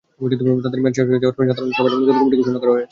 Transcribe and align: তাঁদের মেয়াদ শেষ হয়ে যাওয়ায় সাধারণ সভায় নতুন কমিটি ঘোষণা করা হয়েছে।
তাঁদের 0.63 0.79
মেয়াদ 0.81 0.95
শেষ 0.97 1.07
হয়ে 1.09 1.21
যাওয়ায় 1.23 1.47
সাধারণ 1.49 1.71
সভায় 1.77 1.91
নতুন 1.93 2.15
কমিটি 2.19 2.35
ঘোষণা 2.39 2.59
করা 2.61 2.71
হয়েছে। 2.71 2.79